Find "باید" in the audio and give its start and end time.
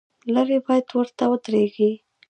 0.65-0.85